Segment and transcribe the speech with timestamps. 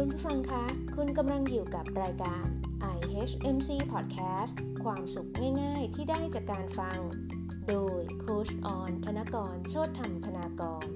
[0.00, 0.64] คุณผู้ฟังคะ
[0.96, 2.44] คุณกำลังอยู่กับรายการ
[2.96, 5.28] IHMC Podcast ความสุข
[5.60, 6.98] ง่าย ๆ ที่ได้จากการฟัง
[7.68, 10.86] โดยโคชออน ธนกร โชติธรรมธนากร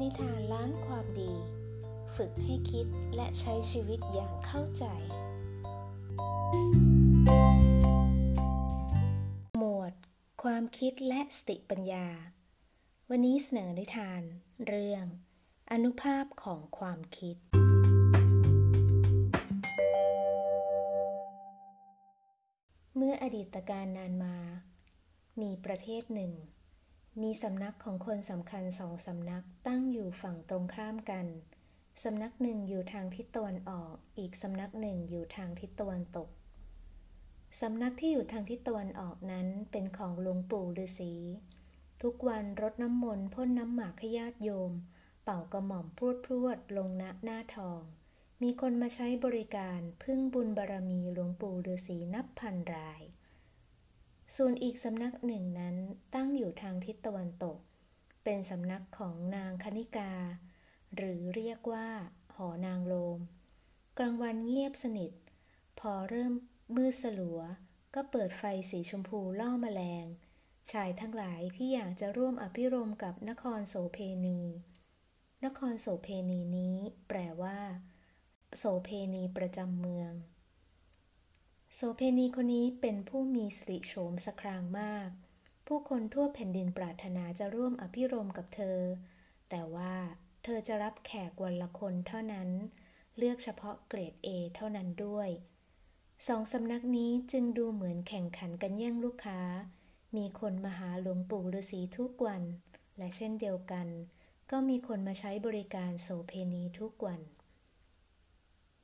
[0.00, 1.32] นิทานล้านความดี
[2.16, 2.86] ฝึกให้คิด
[3.16, 4.86] และใช้ชีวิตอย่างเข้าใจ
[10.48, 12.06] ความคิดและสติปัญญา
[13.10, 14.22] วันนี้เสนอนิทาน
[14.66, 15.04] เรื่อง
[15.72, 17.36] อนุภาพของความคิด
[22.96, 24.36] เมื่ออดีตการนานมา
[25.40, 26.32] มีประเทศหนึ่ง
[27.22, 31.26] มีสำนักของคนสำคัญสองสำนักตั้งอยู่ฝั่งตรงข้ามกัน
[32.04, 36.28] สำนักหนึ่งอยู่ทางทิศตะวันออก อีกสำนักหนึ่งอยู่ทางทิศตะวันตก
[37.58, 41.14] สำนักที่อยู่ทางทิศตะวันออกนั้นเป็นของหลวงปู่ฤาษี
[42.02, 44.72] ทุกวันรดน้ำมนต์พ่นน้ำหมากให้ญาติโยม
[45.24, 47.82] เป่ากระหม่อมพรวดพรวดลงณหน้าทอง
[48.42, 53.02] มีคนมาใช้บริการพึ่งบุญบารมีหลวงปู่ฤาษีนับพันราย
[54.36, 55.76] ส่วนอีกสำนักหนึ่งนั้น
[56.14, 57.58] ตั้งอยู่ทางทิศตะวันตก
[58.24, 60.12] เป็นสำนักของนางคณิกา
[60.96, 61.88] หรือเรียกว่า
[62.34, 63.18] หอนางโลม
[63.98, 65.12] กลางวันเงียบสนิท
[65.80, 66.32] พอเริ่ม
[66.76, 67.40] มืดสลัว
[67.94, 70.06] ก็เปิดไฟสีชมพูล่อมแมลง
[70.70, 74.42] ชายทั้งหลายที่อยากจะร่วมอภิรมกับนครโสเพณี
[75.44, 76.76] นครโสเพณีนี้
[77.08, 77.58] แปลว่า
[78.58, 80.12] โสเพณีประจำเมือง
[81.74, 85.10] โสเพณีคนนี้เป็นผู้มีสิริโฉมสครางมาก
[85.66, 88.78] ผู้คนทั่วแผ่นดินปรารถนาจะร่วมอภิรมกับเธอ
[89.50, 89.94] แต่ว่า
[90.44, 92.50] เธอจะรับแขกวันละคนเท่านั้น
[93.16, 95.28] เลือกเฉพาะเกรด A เท่านั้นด้วย
[96.28, 99.40] สองสำนักนี้จึงดูเหมือนแข่งขันกันแย่งลูกค้า
[100.16, 102.42] มีคนมาหาหลวงปู่ฤาษีทุกวัน
[102.98, 103.86] และเช่นเดียวกัน
[104.50, 107.20] ก็มีคนมาใช้บริการโสเพณีทุกวัน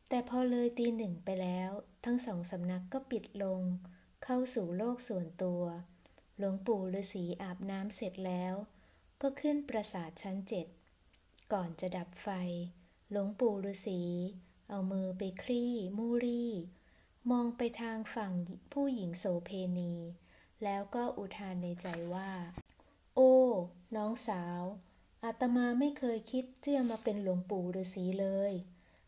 [0.09, 1.71] แต่พอเลยตีหนึ่งไปแล้ว
[2.05, 3.61] ทั้งสองสำนักก็ปิดลง
[4.25, 5.63] เข้าสู่โลกส่วนตัว
[6.39, 8.55] หลวงปู่ฤาษีอาบน้ำเสร็จแล้ว
[9.23, 10.67] ก็ขึ้นปราสาทชั้นเจ็ด
[11.53, 12.29] ก่อนจะดับไฟ
[13.11, 14.03] หลวงปู่ฤาษี
[14.69, 16.53] เอามือไปคลี่ มูรี่
[17.33, 18.33] มองไปทางฝั่ง
[18.73, 19.95] ผู้หญิงโสเพณี
[20.65, 22.31] แล้วก็อุทานในใจว่า
[23.15, 23.35] โอ้
[23.97, 24.63] น้องสาว
[25.25, 28.53] อาตมาไม่เคยคิดที่จะมาเป็นหลวงปู่ฤาษีเลย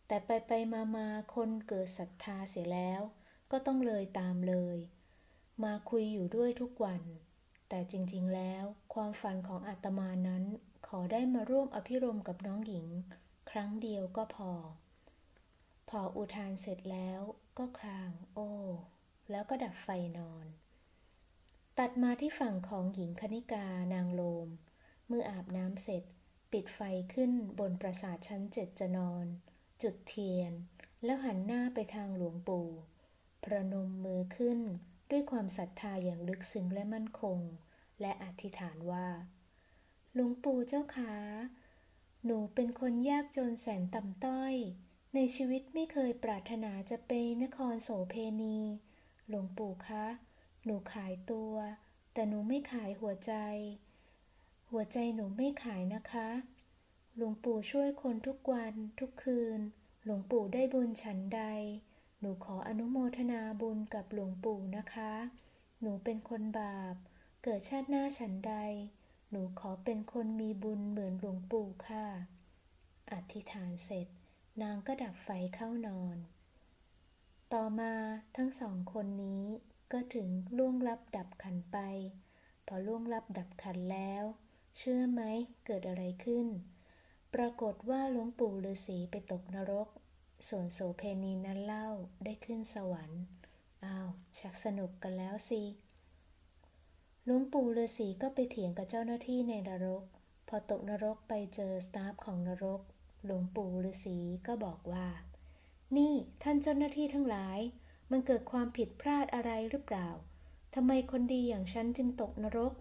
[0.07, 3.03] แต่ไปไปมามาคนเกิดศรัทธาเสียแล้ว
[3.51, 4.79] ก็ต้องเลยตามเลย
[5.65, 7.03] มาคุยอยู่ด้วยทุกวัน
[7.69, 8.65] แต่จริงๆแล้ว
[8.95, 10.45] ความฝันของอาตมานั้น
[10.87, 12.89] ขอได้มาร่วมอภิรมกับน้องหญิง
[13.51, 14.53] ครั้งเดียวก็พอ
[15.89, 17.21] พออุทานเสร็จแล้ว
[17.59, 18.51] ก็ครางโอ้
[19.31, 19.89] แล้วก็ดับไฟ
[20.19, 20.47] นอน
[21.79, 24.49] ตัดมาที่ฝั่งของหญิงคณิกานางโลม
[25.07, 26.03] เมื่ออาบน้ำเสร็จ
[26.53, 26.81] ปิดไฟ
[27.15, 29.27] ขึ้นบนปราสาทชั้นเจ็ดจะนอน
[29.83, 30.53] จุดเทียน
[31.05, 32.69] แล้วหันหน้าไปทางหลวงปู่
[33.45, 34.59] ประนมมือขึ้น
[35.11, 37.39] ด้วยความศรัทธาอย่างลึกซึ้งและมั่นคง
[38.01, 39.09] และอธิษฐานว่า
[40.15, 41.15] หลวงปู่เจ้าขา
[42.25, 44.55] หนูเป็นคนยากจนแสนต่ำต้อย
[45.15, 48.59] ในชีวิตไม่เคยปรารถนาจะไปนครโสเพณี
[49.29, 50.07] หลวงปู่คะ
[50.65, 51.55] หนูขายตัว
[52.13, 53.35] แต่หนูไม่ขายหัวใจ
[54.71, 56.29] หัวใจหนูไม่ขายนะคะ
[57.17, 59.61] หลวงปู่ช่วยคนทุกวันทุกคืน
[60.05, 61.43] หลวงปู่ได้บุญฉันใด
[62.21, 65.13] หนูขออนุโมทนาบุญกับหลวงปู่นะคะ
[65.81, 66.95] หนูเป็นคนบาป
[67.43, 68.55] เกิดชาติหน้าฉันใด
[69.31, 72.07] หนูขอเป็นคนมีบุญเหมือนหลวงปู่ค่ะ
[73.13, 74.09] อธิษฐานเสร็จ
[74.63, 76.17] นางก็ดับไฟเข้านอน
[77.53, 77.93] ต่อมา
[78.37, 79.45] ทั้งสองคนนี้
[79.93, 81.79] ก็ถึงล่วงลับดับขันไป
[82.67, 84.25] พอล่วงลับดับขันแล้ว
[84.77, 85.23] เชื่อไหม
[85.67, 86.47] เกิดอะไรขึ้น
[87.35, 89.89] ปรากฏว่าหลวงปู่ฤาษีไปตกนรก
[90.49, 91.89] ส่วนโสเพณีนั้นเล่า
[92.25, 93.23] ได้ขึ้นสวรรค์
[93.85, 94.09] อ้าว
[94.39, 95.63] ชักสนุกกันแล้วสิ
[97.25, 100.03] หลวงปู่ฤาษีก็ไปเถียงกับเจ้าหน้าที่ในนรก
[100.49, 102.81] พอตกนรกไปเจอสตาฟของนรก
[103.25, 105.07] หลวงปู่ฤาษีก็บอกว่า
[105.97, 107.59] นี่ท่านเจ้าหน้าที่ทั้งหลาย
[108.11, 110.09] มันเกิดความผิดพลาดอะไรหรือเปล่า
[110.75, 112.73] ทำไมคนดีอย่างฉันจึงตกนรก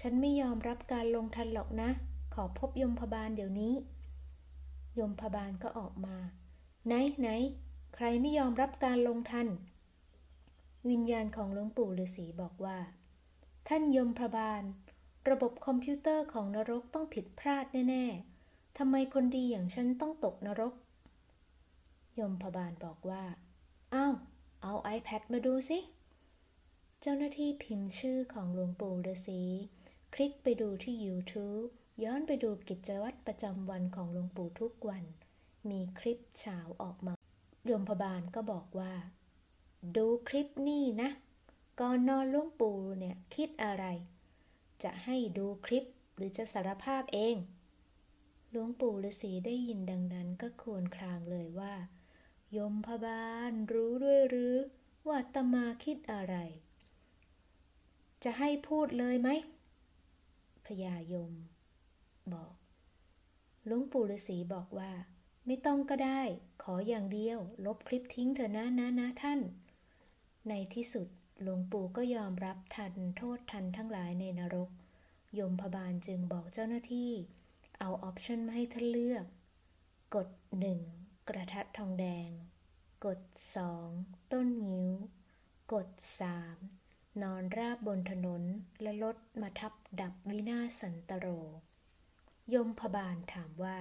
[0.00, 1.90] ฉันไม่ยอมรับการลงทันหรอกนะ
[2.34, 3.74] ขอพบยมพบาลเดี๋ยวนี้
[4.98, 6.16] ยมพบาลก็ออกมา
[6.86, 7.28] ไหนไหน
[7.94, 9.48] ใครไม่ยอมรับการลงทัน
[10.88, 12.78] วิญญาณของหลวงปู่ฤาษีบอกว่า
[13.68, 14.62] ท่านยมพบาล
[15.28, 18.35] ระบบคอมพิวเตอร์ของนรกต้องผิดพลาดแน่ ๆ
[18.78, 20.74] ทำไมคนดีอย่างฉันต้องตกนรก
[22.18, 23.24] ยมพบาลบอกว่า
[23.94, 24.14] อ้าว
[24.62, 25.78] เอา iPad มาดูสิ
[27.00, 29.40] เจ้าหน้าที่พิมพ์ชื่อของหลวงปู่ฤาษี
[30.14, 31.68] คลิกไปดูที่ YouTube
[32.04, 35.04] ย้อนไปดูกิจวัตรประจำวันของหลวงปู่ทุกวัน
[35.70, 37.14] มีคลิปเฉาออกมา
[37.64, 38.92] โยมพบาลก็บอกว่า
[39.96, 41.10] ดูคลิปนี่นะ
[41.80, 43.84] ก่อนนอนหลวงปู่เนี่ยคิดอะไร
[44.82, 45.84] จะให้ดูคลิป
[46.16, 47.36] หรือจะสารภาพเอง
[48.50, 51.74] หลวงปู่ฤาษีได้ยินดังนั้นก็โควรครางเลยว่า
[52.56, 54.54] ยมพบาลรู้ด้วยหรือ
[55.06, 56.36] ว่าอาตมาคิดอะไร
[58.24, 59.28] จะให้พูดเลยไหม
[60.66, 61.32] พญายม
[62.32, 62.54] บอก
[63.66, 64.92] หลวงปู่ฤาษีบอกว่า
[65.46, 66.20] ไม่ต้องก็ได้
[66.62, 69.40] ขออย่างเดียว ลบคลิปทิ้งเถอะนะนะนะท่าน
[70.48, 71.08] ในที่สุด
[71.42, 74.70] หลวงปู่ก็ยอมรับทันโทษทันทั้งหลายในนรก
[75.38, 77.12] ยมพบาลจึงบอกเจ้าหน้าที่
[77.80, 79.24] เอาออปชันมาให้ท่านเลือก
[80.14, 80.28] กด
[80.78, 82.28] 1 กระทัดทองแดง
[83.04, 83.20] กด
[83.76, 84.92] 2 ต้นงิ้ว
[85.72, 85.88] กด
[86.54, 88.42] 3 นอนราบบนถนน
[88.82, 91.26] และรถมาทับดับวินาศสันตโร
[92.54, 93.78] ยมพบาลถามว่า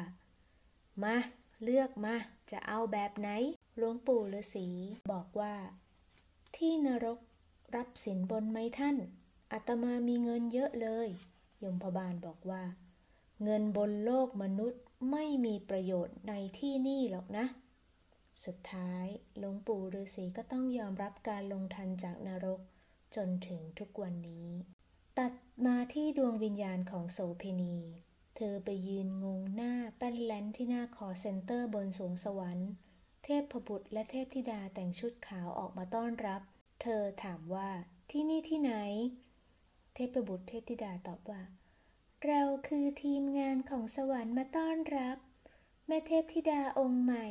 [1.04, 1.18] มา
[1.64, 2.16] เลือกมา
[2.52, 3.30] จะเอาแบบไหน
[3.78, 4.68] หลวงปู่ฤาษี
[5.12, 5.56] บอกว่า
[6.56, 7.20] ที่นรก
[7.76, 8.98] รับสินบนไหมท่าน
[9.52, 11.08] อาตมามีเงินเยอะเลย
[11.64, 12.64] ยมพบาลบอกว่า
[13.44, 17.46] เงินบนโลกมนุษย์ไม่มีประโยชน์ในที่นี่หรอกนะ
[18.46, 19.06] สุดท้าย
[19.38, 22.60] หลวงปู่ฤาษีก็ต้องยอมรับการลงทันจากนรก
[23.16, 24.50] จนถึงทุกวันนี้
[25.20, 25.34] ตัด
[25.66, 27.78] มาที่ดวงวิญญาณของโสเพณี
[28.36, 32.70] เธอไปยืนงงหน้าแป้นแลนที่หน้าคอเซ็นเตอร์บนสวงสวรรค์
[33.24, 36.42] เทพพบุตรและเทพธิดาแต่งชุดขาวออกมาต้อนรับ
[36.82, 37.70] เธอถามว่า
[38.12, 38.74] ที่นี่ที่ไหน
[39.94, 41.42] เทพบุตรเทพธิดาตอบว่า
[42.30, 45.18] เราคือทีมงานของสวรรค์มาต้อนรับ
[45.88, 47.27] แม่เทพธิดาองค์ใหม่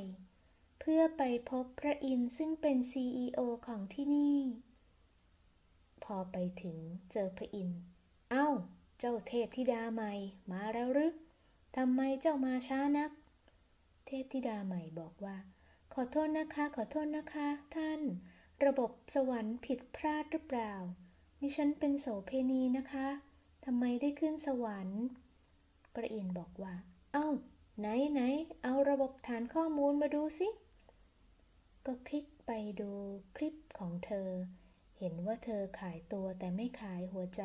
[0.80, 4.38] เพื่อไปพบพระอินทร์ซึ่งเป็น CEO ของที่นี่
[6.04, 6.78] พอไปถึง
[7.12, 7.80] เจอพระอินทร์
[8.30, 8.48] เอ้า
[8.98, 10.12] เจ้าเทพธิดาใหม่
[10.50, 11.14] มาแล้วหรือ
[11.76, 13.10] ทำไมเจ้ามาช้านัก
[14.06, 15.36] เทพธิดาใหม่บอกว่า
[15.92, 18.00] ขอโทษนะคะ ขอโทษนะคะ ท่าน
[18.64, 20.72] ระบบสวรรค์ผิดพลาดหรือเปล่า
[21.40, 23.08] นี่ฉันเป็นโสเพณีนะคะ
[23.64, 25.04] ทำไมได้ขึ้นสวรรค์
[25.94, 26.74] พระอินบอกว่า
[27.12, 27.28] เอ้า
[27.78, 28.20] ไหนไหน
[28.62, 30.48] เอาระบบฐานข้อมูลมาดูสิ
[31.86, 32.50] ก็คลิกไป
[32.80, 32.90] ดู
[33.36, 34.28] คลิปของเธอ
[34.98, 37.44] เห็นว่าเธอขายตัวแต่ไม่ขายหัวใจ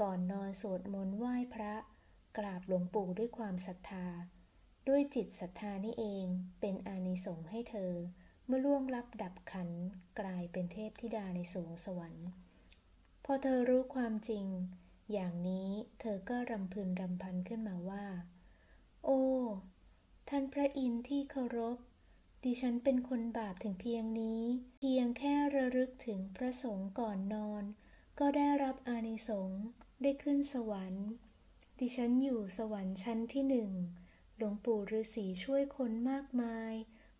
[0.00, 1.74] ก่อนนอนสวดมนต์ไหว้พระ
[2.38, 4.06] กราบหลวงปู่ด้วยความศรัทธา
[4.88, 6.26] ด้วยจิตศรัทธานี่เอง
[6.60, 7.92] เป็นอานิสงส์ให้เธอ
[8.46, 9.70] เมื่อล่วงลับดับขัน
[10.20, 12.28] กลายเป็นเทพธิดาในสวงสวรรค์
[13.24, 14.46] พอเธอรู้ความจริง
[15.12, 15.70] อย่างนี้
[16.00, 18.06] เธอก็รำพึงรำพันขึ้นมาว่า
[19.04, 19.22] โอ้
[20.28, 21.78] ท่านพระอินทร์ที่เคารพ
[22.44, 24.42] ดิฉันเป็นคนบาปถึงเพียงนี้
[24.78, 27.64] เพียงแค่ระลึกถึงพระสงฆ์ก่อนนอน
[28.18, 29.62] ก็ได้รับอานิสงส์
[30.02, 31.06] ได้ขึ้นสวรรค์
[31.80, 33.70] ดิฉันอยู่สวรรค์ชั้นที่หนึ่ง
[34.36, 36.72] หลวงปู่ฤาษีช่วยคนมากมาย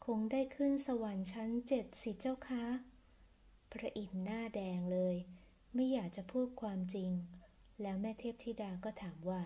[0.07, 2.65] คงได้ขึ้นสวรรค์ชั้นเจ็ดสิเจ้าคะ
[3.73, 5.17] พระอินทร์หน้าแดงเลย
[5.75, 7.11] ไม่อยากจะพูดความจริง
[7.83, 9.43] แล้วแม่เทพธิดาก็ถามว่า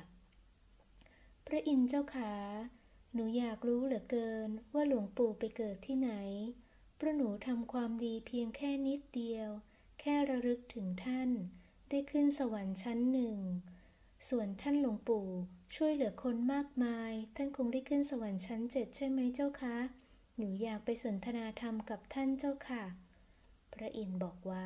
[1.47, 2.33] พระอินทร์เจ้าขา
[3.15, 6.13] หนูอยากรู้เหลือเกินว่าหลวงปู่ไปเกิดที่ไหน
[6.97, 9.49] เพราะหนูทำความดีเพียงแค่นิดเดียว
[10.01, 11.31] แค่ระลึกถึงท่าน
[11.91, 13.37] ได้ขึ้นสวรรค์ชั้นหนึ่ง
[14.29, 15.27] ส่วนท่านหลวงปู่
[15.75, 19.77] ช่วยเหลือคนมากมาย ท่านคงได้ขึ้นสวรรค์ชั้นเจ็ดใช่ไหมเจ้าคะ
[20.37, 22.85] หนูอยากไปสนทนาธรรมกับท่านเจ้าค่ะ
[23.73, 24.65] พระอินทร์บอกว่า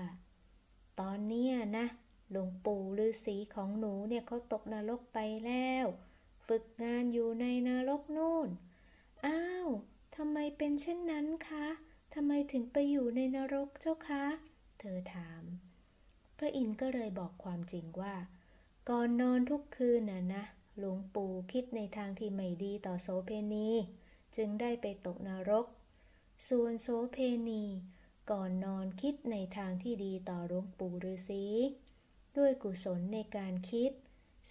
[1.00, 1.46] ตอนนี้
[1.78, 1.87] นะ
[2.30, 5.87] หลวงปู่ฤาษีของหนูเนี่ยเขาตกนรกไปแล้ว
[6.47, 8.49] ฝึกงานอยู่ในนรกโน่น
[9.26, 9.68] อ้าว
[10.16, 11.66] ทำไมเป็นเช่นนั้นคะ
[12.14, 14.25] ทำไมถึงไปอยู่ในนรกเจ้าคะ
[14.78, 15.42] เธอถาม
[16.38, 18.14] พระอินทร์ก็เลยบอกความจริงว่า
[18.88, 20.45] ก่อนนอนทุกคืนน่ะนะ
[20.78, 23.68] หลวงปู่คิดในทางที่ไม่ดีต่อโสเพณี
[24.37, 25.66] จึงได้ไปตกนรก
[26.49, 27.18] ส่วนโสเพ
[27.49, 27.64] ณี
[28.30, 31.45] ก่อนนอนคิดในทางที่ดีต่อหลวงปู่ฤาษี
[32.37, 33.90] ด้วยกุศลในการคิด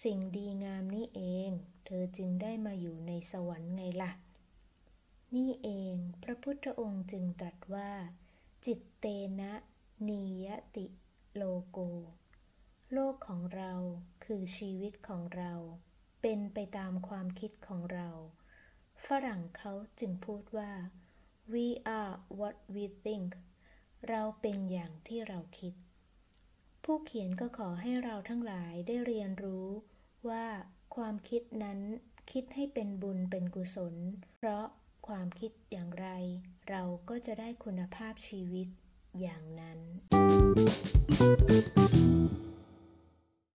[0.04, 1.50] สิ่งดีงามนี้เอง
[1.86, 4.12] เธอจึงได้มาอยู่ในสวรรค์ไงล่ะ
[5.36, 7.90] นี่เองพระพุทธองค์จึงตรัสว่า
[8.66, 9.06] จิตเต
[9.40, 9.52] นะ
[10.08, 10.86] นียติ
[11.34, 11.78] โลโก
[12.92, 13.72] โลกของเรา
[14.24, 15.52] คือชีวิตของเรา
[16.22, 18.08] เป็นไปตามความคิดของเรา
[19.06, 20.72] ฝรั่งเขาจึงพูดว่า
[21.52, 21.66] we
[21.98, 23.28] are what we think
[24.08, 25.74] เราเป็นอย่างที่เราคิด
[26.90, 29.68] ผู้เขียนก็ขอให้เราทั้งหลายได้เรียนรู้
[30.28, 30.46] ว่า
[30.96, 31.78] ความคิดนั้น
[32.32, 33.94] คิดให้เป็นบุญเป็นกุศล
[34.36, 34.64] เพราะ
[35.08, 36.08] ความคิดอย่างไร
[36.70, 38.68] เราก็จะได้คุณภาพชีวิต
[39.20, 39.78] อย่างนั้น
[41.18, 42.45] Thank